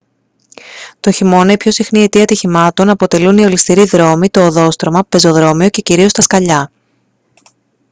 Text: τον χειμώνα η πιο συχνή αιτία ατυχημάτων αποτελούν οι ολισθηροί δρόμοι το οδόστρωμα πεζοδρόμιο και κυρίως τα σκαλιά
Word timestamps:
τον 0.99 1.13
χειμώνα 1.13 1.51
η 1.51 1.57
πιο 1.57 1.71
συχνή 1.71 2.03
αιτία 2.03 2.21
ατυχημάτων 2.21 2.89
αποτελούν 2.89 3.37
οι 3.37 3.45
ολισθηροί 3.45 3.83
δρόμοι 3.85 4.29
το 4.29 4.45
οδόστρωμα 4.45 5.03
πεζοδρόμιο 5.09 5.69
και 5.69 5.81
κυρίως 5.81 6.11
τα 6.11 6.21
σκαλιά 6.21 6.71